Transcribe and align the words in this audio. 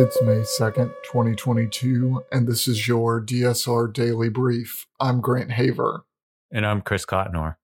It's 0.00 0.22
May 0.22 0.42
2nd, 0.42 0.92
2022, 1.02 2.22
and 2.30 2.46
this 2.46 2.68
is 2.68 2.86
your 2.86 3.20
DSR 3.20 3.92
Daily 3.92 4.28
Brief. 4.28 4.86
I'm 5.00 5.20
Grant 5.20 5.50
Haver. 5.50 6.04
And 6.52 6.64
I'm 6.64 6.82
Chris 6.82 7.04
Cotnor. 7.04 7.56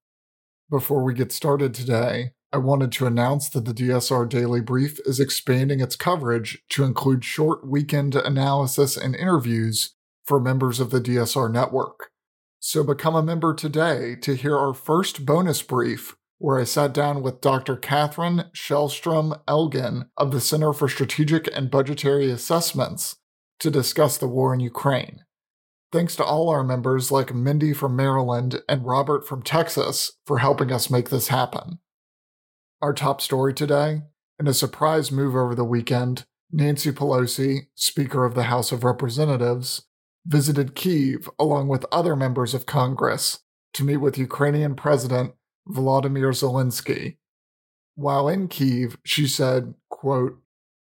Before 0.68 1.04
we 1.04 1.14
get 1.14 1.30
started 1.30 1.72
today, 1.72 2.32
I 2.52 2.56
wanted 2.56 2.90
to 2.90 3.06
announce 3.06 3.48
that 3.50 3.66
the 3.66 3.72
DSR 3.72 4.28
Daily 4.28 4.60
Brief 4.60 4.98
is 5.06 5.20
expanding 5.20 5.78
its 5.78 5.94
coverage 5.94 6.60
to 6.70 6.82
include 6.82 7.24
short 7.24 7.68
weekend 7.68 8.16
analysis 8.16 8.96
and 8.96 9.14
interviews 9.14 9.94
for 10.24 10.40
members 10.40 10.80
of 10.80 10.90
the 10.90 11.00
DSR 11.00 11.52
network. 11.52 12.10
So 12.58 12.82
become 12.82 13.14
a 13.14 13.22
member 13.22 13.54
today 13.54 14.16
to 14.22 14.34
hear 14.34 14.58
our 14.58 14.74
first 14.74 15.24
bonus 15.24 15.62
brief 15.62 16.16
where 16.44 16.60
I 16.60 16.64
sat 16.64 16.92
down 16.92 17.22
with 17.22 17.40
Dr. 17.40 17.74
Katherine 17.74 18.50
Kjellström 18.54 19.40
Elgin 19.48 20.10
of 20.18 20.30
the 20.30 20.42
Center 20.42 20.74
for 20.74 20.90
Strategic 20.90 21.48
and 21.56 21.70
Budgetary 21.70 22.30
Assessments 22.30 23.16
to 23.60 23.70
discuss 23.70 24.18
the 24.18 24.28
war 24.28 24.52
in 24.52 24.60
Ukraine. 24.60 25.24
Thanks 25.90 26.14
to 26.16 26.22
all 26.22 26.50
our 26.50 26.62
members 26.62 27.10
like 27.10 27.34
Mindy 27.34 27.72
from 27.72 27.96
Maryland 27.96 28.60
and 28.68 28.84
Robert 28.84 29.26
from 29.26 29.42
Texas 29.42 30.12
for 30.26 30.36
helping 30.36 30.70
us 30.70 30.90
make 30.90 31.08
this 31.08 31.28
happen. 31.28 31.78
Our 32.82 32.92
top 32.92 33.22
story 33.22 33.54
today 33.54 34.02
in 34.38 34.46
a 34.46 34.52
surprise 34.52 35.10
move 35.10 35.34
over 35.34 35.54
the 35.54 35.64
weekend, 35.64 36.26
Nancy 36.52 36.92
Pelosi, 36.92 37.68
Speaker 37.74 38.26
of 38.26 38.34
the 38.34 38.42
House 38.42 38.70
of 38.70 38.84
Representatives, 38.84 39.86
visited 40.26 40.74
Kiev 40.74 41.30
along 41.38 41.68
with 41.68 41.86
other 41.90 42.14
members 42.14 42.52
of 42.52 42.66
Congress 42.66 43.38
to 43.72 43.82
meet 43.82 43.96
with 43.96 44.18
Ukrainian 44.18 44.74
President 44.74 45.32
Volodymyr 45.68 46.32
Zelensky. 46.32 47.16
While 47.94 48.28
in 48.28 48.48
Kiev, 48.48 48.98
she 49.04 49.26
said, 49.26 49.74
quote, 49.88 50.40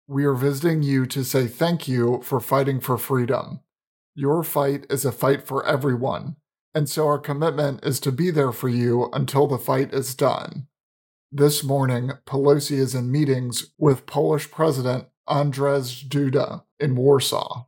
We 0.07 0.25
are 0.25 0.35
visiting 0.35 0.83
you 0.83 1.05
to 1.07 1.23
say 1.23 1.47
thank 1.47 1.87
you 1.87 2.21
for 2.23 2.39
fighting 2.39 2.79
for 2.79 2.97
freedom. 2.97 3.61
Your 4.15 4.43
fight 4.43 4.85
is 4.89 5.05
a 5.05 5.11
fight 5.11 5.47
for 5.47 5.65
everyone, 5.65 6.35
and 6.73 6.89
so 6.89 7.07
our 7.07 7.19
commitment 7.19 7.83
is 7.83 7.99
to 8.01 8.11
be 8.11 8.31
there 8.31 8.51
for 8.51 8.69
you 8.69 9.09
until 9.13 9.47
the 9.47 9.57
fight 9.57 9.93
is 9.93 10.13
done. 10.13 10.67
This 11.31 11.63
morning, 11.63 12.11
Pelosi 12.25 12.77
is 12.77 12.95
in 12.95 13.11
meetings 13.11 13.71
with 13.77 14.05
Polish 14.05 14.49
President 14.49 15.05
Andrzej 15.27 16.07
Duda 16.07 16.63
in 16.79 16.95
Warsaw. 16.95 17.65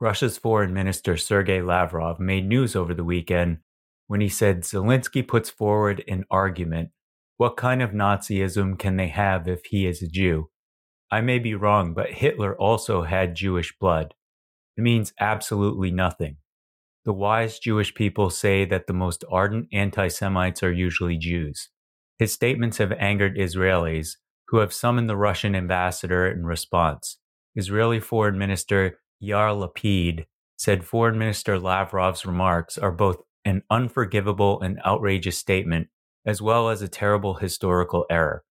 Russia's 0.00 0.36
Foreign 0.36 0.74
Minister 0.74 1.16
Sergei 1.16 1.62
Lavrov 1.62 2.18
made 2.18 2.48
news 2.48 2.74
over 2.74 2.92
the 2.92 3.04
weekend 3.04 3.58
when 4.06 4.20
he 4.20 4.28
said 4.28 4.62
Zelensky 4.62 5.26
puts 5.26 5.50
forward 5.50 6.04
an 6.08 6.24
argument. 6.30 6.90
What 7.36 7.56
kind 7.56 7.82
of 7.82 7.90
Nazism 7.90 8.78
can 8.78 8.96
they 8.96 9.08
have 9.08 9.48
if 9.48 9.64
he 9.66 9.86
is 9.86 10.02
a 10.02 10.08
Jew? 10.08 10.50
I 11.10 11.20
may 11.20 11.38
be 11.38 11.54
wrong, 11.54 11.94
but 11.94 12.10
Hitler 12.10 12.56
also 12.56 13.02
had 13.02 13.34
Jewish 13.34 13.76
blood. 13.78 14.14
It 14.76 14.82
means 14.82 15.12
absolutely 15.20 15.90
nothing. 15.90 16.36
The 17.04 17.12
wise 17.12 17.58
Jewish 17.58 17.94
people 17.94 18.30
say 18.30 18.64
that 18.66 18.86
the 18.86 18.92
most 18.92 19.24
ardent 19.30 19.68
anti 19.72 20.08
Semites 20.08 20.62
are 20.62 20.72
usually 20.72 21.18
Jews. 21.18 21.68
His 22.18 22.32
statements 22.32 22.78
have 22.78 22.92
angered 22.92 23.36
Israelis, 23.36 24.16
who 24.48 24.58
have 24.58 24.72
summoned 24.72 25.10
the 25.10 25.16
Russian 25.16 25.56
ambassador 25.56 26.30
in 26.30 26.46
response. 26.46 27.18
Israeli 27.56 27.98
Foreign 28.00 28.38
Minister 28.38 29.00
Yair 29.22 29.52
Lapid 29.56 30.26
said 30.56 30.84
Foreign 30.84 31.18
Minister 31.18 31.58
Lavrov's 31.58 32.24
remarks 32.24 32.78
are 32.78 32.92
both 32.92 33.22
an 33.44 33.62
unforgivable 33.70 34.60
and 34.60 34.80
outrageous 34.86 35.38
statement, 35.38 35.88
as 36.24 36.40
well 36.40 36.68
as 36.68 36.82
a 36.82 36.88
terrible 36.88 37.34
historical 37.34 38.06
error. 38.10 38.44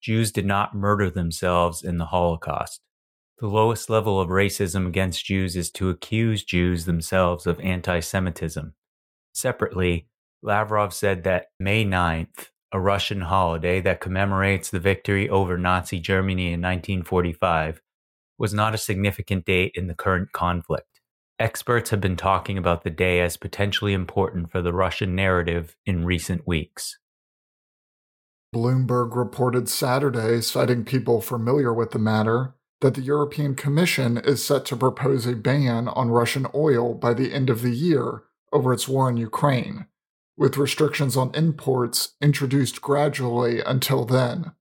Jews 0.00 0.30
did 0.30 0.46
not 0.46 0.74
murder 0.74 1.10
themselves 1.10 1.82
in 1.82 1.98
the 1.98 2.06
Holocaust. 2.06 2.80
The 3.38 3.48
lowest 3.48 3.90
level 3.90 4.20
of 4.20 4.28
racism 4.28 4.86
against 4.86 5.24
Jews 5.24 5.56
is 5.56 5.70
to 5.72 5.90
accuse 5.90 6.42
Jews 6.42 6.84
themselves 6.84 7.46
of 7.46 7.60
anti 7.60 8.00
Semitism. 8.00 8.74
Separately, 9.34 10.08
Lavrov 10.42 10.94
said 10.94 11.24
that 11.24 11.48
May 11.58 11.84
9th, 11.84 12.48
a 12.72 12.80
Russian 12.80 13.22
holiday 13.22 13.80
that 13.82 14.00
commemorates 14.00 14.70
the 14.70 14.80
victory 14.80 15.28
over 15.28 15.58
Nazi 15.58 16.00
Germany 16.00 16.46
in 16.46 16.62
1945, 16.62 17.82
was 18.38 18.54
not 18.54 18.74
a 18.74 18.78
significant 18.78 19.44
date 19.44 19.72
in 19.74 19.86
the 19.86 19.94
current 19.94 20.32
conflict. 20.32 20.95
Experts 21.38 21.90
have 21.90 22.00
been 22.00 22.16
talking 22.16 22.56
about 22.56 22.82
the 22.82 22.90
day 22.90 23.20
as 23.20 23.36
potentially 23.36 23.92
important 23.92 24.50
for 24.50 24.62
the 24.62 24.72
Russian 24.72 25.14
narrative 25.14 25.76
in 25.84 26.06
recent 26.06 26.46
weeks. 26.46 26.98
Bloomberg 28.54 29.14
reported 29.14 29.68
Saturday, 29.68 30.40
citing 30.40 30.84
people 30.84 31.20
familiar 31.20 31.74
with 31.74 31.90
the 31.90 31.98
matter, 31.98 32.54
that 32.80 32.94
the 32.94 33.02
European 33.02 33.54
Commission 33.54 34.16
is 34.16 34.42
set 34.42 34.64
to 34.66 34.76
propose 34.76 35.26
a 35.26 35.34
ban 35.34 35.88
on 35.88 36.08
Russian 36.08 36.46
oil 36.54 36.94
by 36.94 37.12
the 37.12 37.34
end 37.34 37.50
of 37.50 37.60
the 37.60 37.70
year 37.70 38.22
over 38.50 38.72
its 38.72 38.88
war 38.88 39.10
in 39.10 39.18
Ukraine, 39.18 39.86
with 40.38 40.56
restrictions 40.56 41.18
on 41.18 41.34
imports 41.34 42.14
introduced 42.22 42.80
gradually 42.80 43.60
until 43.60 44.06
then. 44.06 44.52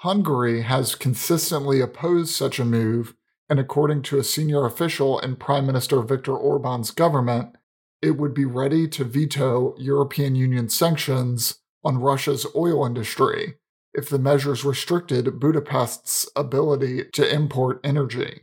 Hungary 0.00 0.62
has 0.62 0.94
consistently 0.94 1.80
opposed 1.80 2.34
such 2.34 2.58
a 2.58 2.64
move 2.66 3.14
and 3.48 3.58
according 3.58 4.02
to 4.02 4.18
a 4.18 4.24
senior 4.24 4.64
official 4.64 5.18
in 5.18 5.36
Prime 5.36 5.66
Minister 5.66 6.00
Viktor 6.02 6.36
Orban's 6.36 6.90
government, 6.90 7.56
it 8.00 8.12
would 8.12 8.34
be 8.34 8.44
ready 8.44 8.86
to 8.88 9.04
veto 9.04 9.74
European 9.78 10.34
Union 10.34 10.68
sanctions 10.68 11.58
on 11.84 11.98
Russia's 11.98 12.46
oil 12.54 12.84
industry 12.86 13.54
if 13.94 14.08
the 14.08 14.18
measures 14.18 14.64
restricted 14.64 15.40
Budapest's 15.40 16.28
ability 16.36 17.04
to 17.12 17.34
import 17.34 17.80
energy. 17.82 18.42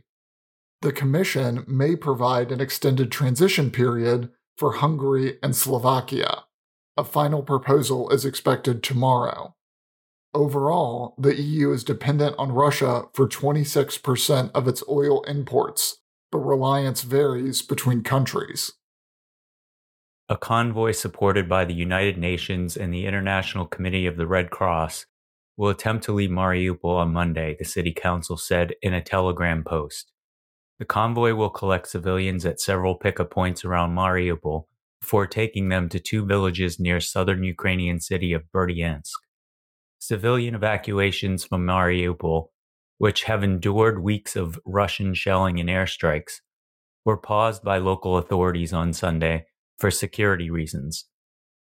The 0.82 0.92
Commission 0.92 1.64
may 1.66 1.96
provide 1.96 2.52
an 2.52 2.60
extended 2.60 3.10
transition 3.10 3.70
period 3.70 4.30
for 4.58 4.72
Hungary 4.72 5.38
and 5.42 5.56
Slovakia. 5.56 6.44
A 6.96 7.04
final 7.04 7.42
proposal 7.42 8.10
is 8.10 8.24
expected 8.24 8.82
tomorrow. 8.82 9.55
Overall, 10.36 11.14
the 11.16 11.34
EU 11.34 11.72
is 11.72 11.82
dependent 11.82 12.36
on 12.38 12.52
Russia 12.52 13.04
for 13.14 13.26
26% 13.26 14.50
of 14.54 14.68
its 14.68 14.82
oil 14.86 15.22
imports, 15.22 15.96
but 16.30 16.40
reliance 16.40 17.00
varies 17.00 17.62
between 17.62 18.02
countries. 18.02 18.72
A 20.28 20.36
convoy 20.36 20.92
supported 20.92 21.48
by 21.48 21.64
the 21.64 21.72
United 21.72 22.18
Nations 22.18 22.76
and 22.76 22.92
the 22.92 23.06
International 23.06 23.64
Committee 23.64 24.04
of 24.04 24.18
the 24.18 24.26
Red 24.26 24.50
Cross 24.50 25.06
will 25.56 25.70
attempt 25.70 26.04
to 26.04 26.12
leave 26.12 26.28
Mariupol 26.28 26.84
on 26.84 27.14
Monday, 27.14 27.56
the 27.58 27.64
city 27.64 27.94
council 27.94 28.36
said 28.36 28.74
in 28.82 28.92
a 28.92 29.00
telegram 29.00 29.64
post. 29.64 30.12
The 30.78 30.84
convoy 30.84 31.32
will 31.32 31.48
collect 31.48 31.88
civilians 31.88 32.44
at 32.44 32.60
several 32.60 32.96
pickup 32.96 33.30
points 33.30 33.64
around 33.64 33.96
Mariupol 33.96 34.66
before 35.00 35.26
taking 35.26 35.70
them 35.70 35.88
to 35.88 35.98
two 35.98 36.26
villages 36.26 36.78
near 36.78 37.00
southern 37.00 37.42
Ukrainian 37.42 38.00
city 38.00 38.34
of 38.34 38.52
Berdyansk 38.54 39.14
civilian 39.98 40.54
evacuations 40.54 41.44
from 41.44 41.66
Mariupol, 41.66 42.48
which 42.98 43.24
have 43.24 43.42
endured 43.42 44.02
weeks 44.02 44.36
of 44.36 44.58
Russian 44.64 45.14
shelling 45.14 45.60
and 45.60 45.68
airstrikes, 45.68 46.40
were 47.04 47.16
paused 47.16 47.62
by 47.62 47.78
local 47.78 48.16
authorities 48.16 48.72
on 48.72 48.92
Sunday 48.92 49.46
for 49.78 49.90
security 49.90 50.50
reasons. 50.50 51.06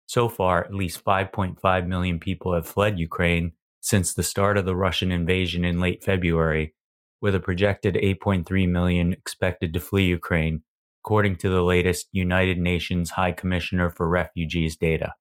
So 0.07 0.29
far, 0.29 0.63
at 0.63 0.73
least 0.73 1.03
5.5 1.03 1.87
million 1.87 2.19
people 2.19 2.53
have 2.53 2.67
fled 2.67 2.99
Ukraine 2.99 3.53
since 3.81 4.13
the 4.13 4.23
start 4.23 4.57
of 4.57 4.65
the 4.65 4.75
Russian 4.75 5.11
invasion 5.11 5.65
in 5.65 5.79
late 5.79 6.03
February, 6.03 6.73
with 7.21 7.35
a 7.35 7.39
projected 7.39 7.95
8.3 7.95 8.69
million 8.69 9.13
expected 9.13 9.73
to 9.73 9.79
flee 9.79 10.05
Ukraine, 10.05 10.63
according 11.03 11.35
to 11.37 11.49
the 11.49 11.61
latest 11.61 12.07
United 12.11 12.57
Nations 12.57 13.11
High 13.11 13.31
Commissioner 13.31 13.89
for 13.89 14.07
Refugees 14.07 14.75
data. 14.75 15.13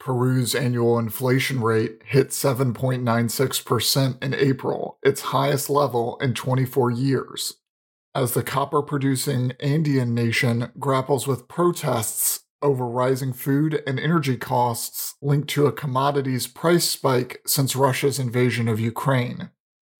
Peru's 0.00 0.54
annual 0.54 0.98
inflation 0.98 1.60
rate 1.60 2.02
hit 2.06 2.30
7.96% 2.30 4.24
in 4.24 4.34
April, 4.34 4.98
its 5.02 5.20
highest 5.20 5.68
level 5.68 6.16
in 6.20 6.34
24 6.34 6.90
years. 6.90 7.54
As 8.14 8.34
the 8.34 8.42
copper 8.42 8.82
producing 8.82 9.52
Andean 9.60 10.14
nation 10.14 10.72
grapples 10.78 11.26
with 11.28 11.46
protests 11.46 12.40
over 12.62 12.86
rising 12.86 13.32
food 13.32 13.82
and 13.86 14.00
energy 14.00 14.36
costs 14.36 15.14
linked 15.22 15.48
to 15.50 15.66
a 15.66 15.72
commodities 15.72 16.46
price 16.46 16.88
spike 16.88 17.40
since 17.46 17.76
Russia's 17.76 18.18
invasion 18.18 18.68
of 18.68 18.80
Ukraine. 18.80 19.50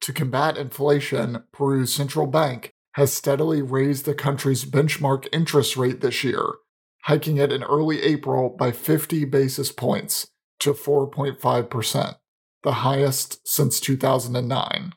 To 0.01 0.13
combat 0.13 0.57
inflation, 0.57 1.45
Peru's 1.53 1.93
central 1.93 2.27
bank 2.27 2.73
has 2.95 3.13
steadily 3.13 3.63
raised 3.63 4.07
the 4.07 4.15
country's 4.15 4.65
benchmark 4.65 5.29
interest 5.33 5.77
rate 5.77 6.01
this 6.01 6.25
year 6.25 6.55
hiking 7.05 7.37
it 7.37 7.53
in 7.53 7.63
early 7.63 8.03
April 8.03 8.49
by 8.51 8.73
50 8.73 9.25
basis 9.27 9.73
points 9.73 10.29
to 10.61 10.73
4.5%, 10.75 12.17
the 12.63 12.73
highest 12.73 13.47
since 13.49 13.81
2009. 13.81 14.93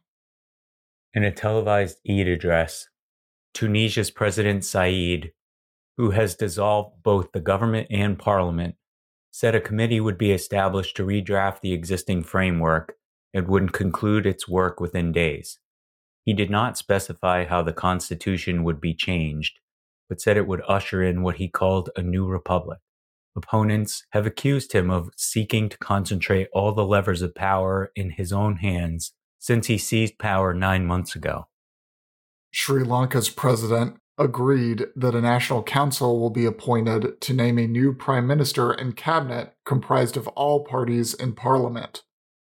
In 1.13 1.23
a 1.23 1.31
televised 1.31 1.99
Eid 2.09 2.27
address, 2.27 2.87
Tunisia's 3.53 4.11
President 4.11 4.65
Said, 4.65 5.31
who 5.97 6.11
has 6.11 6.35
dissolved 6.35 7.03
both 7.03 7.31
the 7.31 7.39
government 7.39 7.87
and 7.91 8.17
parliament, 8.17 8.75
said 9.31 9.55
a 9.55 9.61
committee 9.61 9.99
would 9.99 10.17
be 10.17 10.31
established 10.31 10.95
to 10.97 11.05
redraft 11.05 11.61
the 11.61 11.73
existing 11.73 12.23
framework 12.23 12.95
and 13.33 13.47
would 13.47 13.73
conclude 13.73 14.25
its 14.25 14.47
work 14.47 14.79
within 14.79 15.11
days. 15.11 15.59
He 16.23 16.33
did 16.33 16.49
not 16.49 16.77
specify 16.77 17.45
how 17.45 17.63
the 17.63 17.73
Constitution 17.73 18.63
would 18.63 18.79
be 18.79 18.93
changed, 18.93 19.59
but 20.09 20.21
said 20.21 20.37
it 20.37 20.47
would 20.47 20.61
usher 20.67 21.03
in 21.03 21.23
what 21.23 21.37
he 21.37 21.47
called 21.47 21.89
a 21.95 22.01
new 22.01 22.25
republic. 22.25 22.79
Opponents 23.35 24.05
have 24.11 24.27
accused 24.27 24.73
him 24.73 24.91
of 24.91 25.09
seeking 25.17 25.67
to 25.69 25.77
concentrate 25.77 26.49
all 26.53 26.71
the 26.71 26.85
levers 26.85 27.21
of 27.21 27.33
power 27.33 27.91
in 27.95 28.11
his 28.11 28.31
own 28.31 28.57
hands 28.57 29.13
since 29.39 29.67
he 29.67 29.77
seized 29.77 30.19
power 30.19 30.53
nine 30.53 30.85
months 30.85 31.15
ago. 31.15 31.47
Sri 32.51 32.83
Lanka's 32.83 33.29
president 33.29 33.97
agreed 34.17 34.85
that 34.95 35.15
a 35.15 35.21
national 35.21 35.63
council 35.63 36.19
will 36.19 36.29
be 36.29 36.45
appointed 36.45 37.19
to 37.19 37.33
name 37.33 37.57
a 37.57 37.65
new 37.65 37.93
prime 37.93 38.27
minister 38.27 38.71
and 38.71 38.95
cabinet 38.95 39.55
comprised 39.65 40.15
of 40.15 40.27
all 40.29 40.63
parties 40.63 41.15
in 41.15 41.33
parliament. 41.33 42.03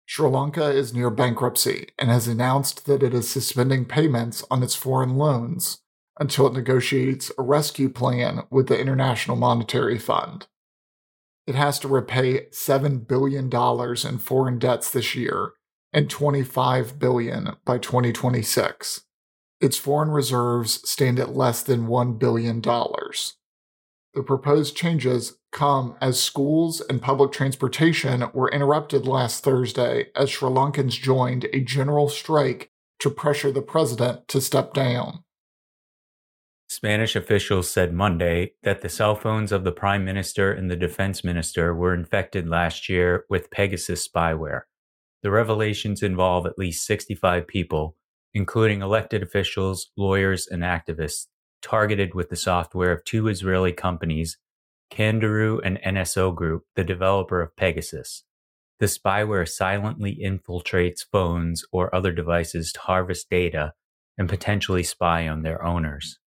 Sri 0.07 0.29
Lanka 0.29 0.71
is 0.71 0.95
near 0.95 1.11
bankruptcy 1.11 1.89
and 1.99 2.09
has 2.09 2.29
announced 2.29 2.87
that 2.87 3.03
it 3.03 3.13
is 3.13 3.29
suspending 3.29 3.85
payments 3.85 4.45
on 4.51 4.63
its 4.63 4.77
foreign 4.77 5.17
loans 5.17 5.79
until 6.19 6.47
it 6.47 6.55
negotiates 6.55 7.31
a 7.39 7.43
rescue 7.43 7.89
plan 7.89 8.43
with 8.51 8.69
the 8.69 8.79
International 8.79 9.37
Monetary 9.37 9.99
Fund. 9.99 10.47
It 11.47 11.55
has 11.55 11.79
to 11.81 11.89
repay 11.89 12.47
$7 12.47 13.07
billion 13.07 13.51
in 13.53 14.19
foreign 14.19 14.59
debts 14.59 14.91
this 14.91 15.15
year 15.15 15.53
and 15.93 16.11
25 16.11 16.99
billion 16.99 17.57
by 17.65 17.79
2026 17.79 19.05
its 19.61 19.77
foreign 19.77 20.11
reserves 20.11 20.89
stand 20.89 21.19
at 21.19 21.37
less 21.37 21.63
than 21.63 21.89
$1 21.89 22.19
billion. 22.19 22.61
The 22.61 24.23
proposed 24.25 24.77
changes 24.77 25.39
come 25.53 25.97
as 26.01 26.23
schools 26.23 26.81
and 26.81 27.03
public 27.03 27.33
transportation 27.33 28.25
were 28.33 28.51
interrupted 28.51 29.07
last 29.07 29.43
Thursday 29.43 30.07
as 30.15 30.31
Sri 30.31 30.49
Lankans 30.49 31.01
joined 31.01 31.47
a 31.53 31.61
general 31.61 32.09
strike 32.09 32.71
to 33.01 33.11
pressure 33.11 33.51
the 33.51 33.63
president 33.63 34.29
to 34.29 34.41
step 34.41 34.75
down. 34.75 35.25
Spanish 36.71 37.17
officials 37.17 37.71
said 37.71 37.95
Monday 37.95 38.53
that 38.63 38.83
the 38.83 38.91
cell 38.91 39.15
phones 39.15 39.53
of 39.53 39.65
the 39.65 39.73
prime 39.73 40.05
minister 40.05 40.53
and 40.53 40.71
the 40.71 40.77
defense 40.77 41.25
minister 41.25 41.75
were 41.75 41.95
infected 41.95 42.47
last 42.47 42.91
year 42.91 43.25
with 43.31 43.51
Pegasus 43.51 44.07
spyware. 44.07 44.63
The 45.23 45.31
revelations 45.31 46.03
involve 46.03 46.45
at 46.45 46.59
least 46.59 46.87
65 46.87 47.47
people, 47.47 47.97
including 48.35 48.83
elected 48.83 49.23
officials, 49.23 49.91
lawyers, 49.97 50.47
and 50.47 50.63
activists, 50.63 51.29
targeted 51.63 52.15
with 52.15 52.29
the 52.29 52.37
software 52.37 52.93
of 52.93 53.03
two 53.05 53.29
Israeli 53.29 53.73
companies, 53.73 54.37
Candiru 54.93 55.61
and 55.65 55.81
NSO 55.81 56.35
Group, 56.35 56.65
the 56.77 56.85
developer 56.85 57.41
of 57.41 57.57
Pegasus. 57.57 58.25
The 58.79 58.87
spyware 58.87 59.49
silently 59.49 60.21
infiltrates 60.23 61.01
phones 61.11 61.65
or 61.73 61.93
other 61.95 62.13
devices 62.13 62.73
to 62.73 62.81
harvest 62.81 63.31
data 63.31 63.73
and 64.19 64.29
potentially 64.29 64.83
spy 64.83 65.27
on 65.27 65.43
their 65.43 65.65
owners. 65.65 66.19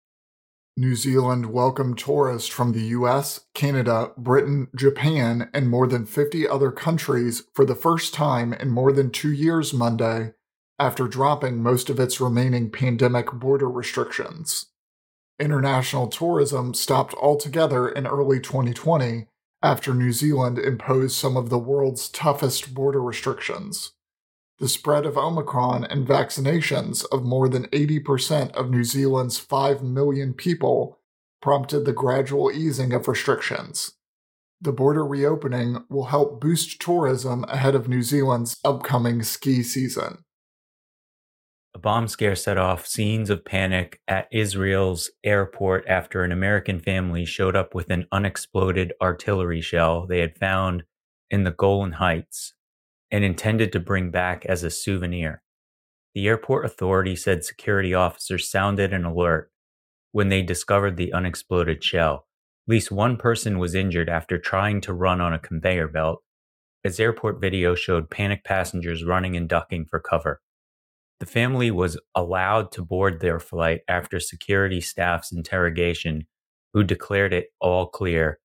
New 0.78 0.96
Zealand 0.96 1.48
welcomed 1.48 1.98
tourists 1.98 2.48
from 2.48 2.72
the 2.72 2.84
US, 2.98 3.42
Canada, 3.54 4.12
Britain, 4.18 4.70
Japan, 4.76 5.50
and 5.54 5.70
more 5.70 5.86
than 5.86 6.06
50 6.06 6.48
other 6.48 6.72
countries 6.72 7.44
for 7.54 7.66
the 7.66 7.76
first 7.76 8.14
time 8.14 8.54
in 8.54 8.70
more 8.70 8.94
than 8.94 9.12
two 9.12 9.32
years 9.32 9.74
Monday 9.74 10.34
after 10.80 11.08
dropping 11.08 11.62
most 11.62 11.90
of 11.90 12.00
its 12.00 12.22
remaining 12.22 12.72
pandemic 12.72 13.32
border 13.34 13.70
restrictions. 13.70 14.68
International 15.40 16.08
tourism 16.08 16.74
stopped 16.74 17.14
altogether 17.16 17.90
in 17.90 18.08
early 18.08 18.40
2020 18.40 19.28
after 19.62 19.94
New 19.94 20.12
Zealand 20.12 20.58
imposed 20.58 21.16
some 21.16 21.36
of 21.36 21.50
the 21.50 21.60
world's 21.60 22.10
toughest 22.10 22.74
border 22.74 23.02
restrictions. 23.02 23.92
The 24.62 24.70
spread 24.70 25.08
of 25.08 25.18
Omicron 25.18 25.86
and 25.86 26.08
vaccinations 26.08 27.04
of 27.12 27.24
more 27.24 27.50
than 27.50 27.66
80% 27.70 28.52
of 28.52 28.70
New 28.70 28.84
Zealand's 28.84 29.40
5 29.40 29.82
million 29.82 30.36
people 30.36 31.00
prompted 31.42 31.84
the 31.84 31.94
gradual 31.94 32.52
easing 32.52 32.94
of 32.94 33.08
restrictions. 33.08 33.94
The 34.62 34.72
border 34.72 35.04
reopening 35.04 35.84
will 35.90 36.06
help 36.06 36.40
boost 36.40 36.80
tourism 36.80 37.44
ahead 37.46 37.74
of 37.74 37.90
New 37.90 38.04
Zealand's 38.04 38.60
upcoming 38.64 39.24
ski 39.24 39.64
season. 39.64 40.26
A 41.74 41.80
bomb 41.80 42.08
scare 42.08 42.36
set 42.36 42.60
off 42.60 42.86
scenes 42.86 43.32
of 43.32 43.44
panic 43.44 44.00
at 44.08 44.28
Israel's 44.32 45.10
airport 45.24 45.88
after 45.88 46.24
an 46.24 46.32
American 46.32 46.80
family 46.80 47.26
showed 47.26 47.56
up 47.56 47.74
with 47.74 47.90
an 47.90 48.06
unexploded 48.12 48.94
artillery 49.02 49.62
shell 49.62 50.06
they 50.06 50.20
had 50.20 50.38
found 50.38 50.84
in 51.32 51.46
the 51.46 51.52
Golan 51.52 51.94
Heights 51.94 52.54
and 53.12 53.24
intended 53.24 53.72
to 53.74 53.80
bring 53.80 54.12
back 54.12 54.46
as 54.46 54.64
a 54.64 54.70
souvenir. 54.70 55.44
The 56.14 56.28
airport 56.28 56.66
authority 56.66 57.16
said 57.16 57.44
security 57.44 57.94
officers 57.94 58.50
sounded 58.50 58.94
an 58.94 59.06
alert 59.06 59.52
when 60.12 60.30
they 60.30 60.42
discovered 60.42 60.98
the 60.98 61.14
unexploded 61.14 61.84
shell. 61.84 62.28
At 62.68 62.72
least 62.72 62.92
one 62.92 63.18
person 63.18 63.60
was 63.60 63.76
injured 63.76 64.10
after 64.10 64.38
trying 64.38 64.82
to 64.82 64.94
run 64.94 65.22
on 65.22 65.34
a 65.34 65.40
conveyor 65.40 65.88
belt, 65.88 66.22
as 66.84 67.00
airport 67.00 67.40
video 67.40 67.76
showed 67.76 68.10
panicked 68.10 68.46
passengers 68.46 69.04
running 69.04 69.36
and 69.36 69.48
ducking 69.48 69.86
for 69.90 70.00
cover. 70.00 70.42
The 71.20 71.26
family 71.26 71.72
was 71.72 72.00
allowed 72.16 72.72
to 72.74 72.84
board 72.84 73.22
their 73.22 73.40
flight 73.40 73.82
after 73.88 74.20
security 74.20 74.82
staff's 74.82 75.32
interrogation, 75.32 76.26
who 76.74 76.84
declared 76.84 77.32
it 77.32 77.48
all 77.60 77.88
clear. 77.88 78.40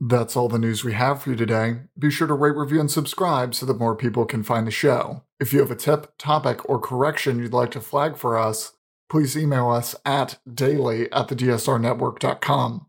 That's 0.00 0.36
all 0.36 0.48
the 0.48 0.58
news 0.58 0.84
we 0.84 0.92
have 0.92 1.22
for 1.22 1.30
you 1.30 1.36
today. 1.36 1.76
Be 1.98 2.10
sure 2.10 2.26
to 2.26 2.34
rate, 2.34 2.56
review, 2.56 2.80
and 2.80 2.90
subscribe 2.90 3.54
so 3.54 3.64
that 3.64 3.78
more 3.78 3.96
people 3.96 4.26
can 4.26 4.42
find 4.42 4.66
the 4.66 4.70
show. 4.70 5.22
If 5.40 5.52
you 5.52 5.60
have 5.60 5.70
a 5.70 5.76
tip, 5.76 6.18
topic, 6.18 6.68
or 6.68 6.78
correction 6.78 7.38
you'd 7.38 7.54
like 7.54 7.70
to 7.70 7.80
flag 7.80 8.16
for 8.16 8.36
us, 8.36 8.72
please 9.08 9.36
email 9.36 9.70
us 9.70 9.94
at 10.04 10.38
daily 10.52 11.10
at 11.12 11.28
thedsrnetwork.com. 11.28 12.86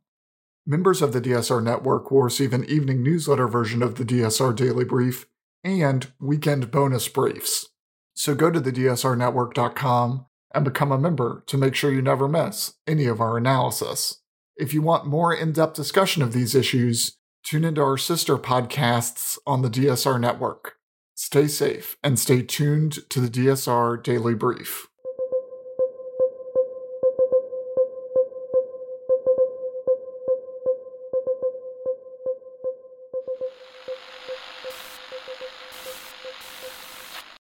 Members 0.66 1.02
of 1.02 1.14
the 1.14 1.22
DSR 1.22 1.64
Network 1.64 2.12
will 2.12 2.24
receive 2.24 2.52
an 2.52 2.66
evening 2.66 3.02
newsletter 3.02 3.48
version 3.48 3.82
of 3.82 3.96
the 3.96 4.04
DSR 4.04 4.54
Daily 4.54 4.84
Brief 4.84 5.26
and 5.64 6.12
weekend 6.20 6.72
bonus 6.72 7.08
briefs. 7.08 7.70
So 8.16 8.36
go 8.36 8.52
to 8.52 8.60
thedsrnetwork.com 8.60 10.26
and 10.54 10.66
become 10.66 10.92
a 10.92 10.98
member 10.98 11.44
to 11.48 11.58
make 11.58 11.74
sure 11.74 11.94
you 11.94 12.02
never 12.02 12.28
miss 12.28 12.74
any 12.86 13.06
of 13.06 13.22
our 13.22 13.38
analysis. 13.38 14.20
If 14.58 14.74
you 14.74 14.82
want 14.82 15.06
more 15.06 15.32
in 15.34 15.52
depth 15.52 15.76
discussion 15.76 16.24
of 16.24 16.34
these 16.34 16.56
issues, 16.56 17.16
tune 17.44 17.64
into 17.64 17.82
our 17.82 17.98
sister 17.98 18.38
podcasts 18.38 19.38
on 19.46 19.62
the 19.62 19.70
DSR 19.70 20.20
network. 20.20 20.78
Stay 21.14 21.48
safe 21.48 21.96
and 22.04 22.18
stay 22.18 22.42
tuned 22.42 23.08
to 23.10 23.20
the 23.20 23.30
DSR 23.30 24.02
Daily 24.02 24.34
Brief. 24.34 24.88